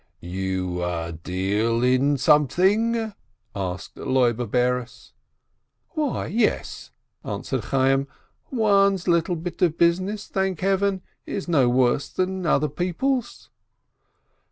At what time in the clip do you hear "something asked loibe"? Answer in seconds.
2.17-4.49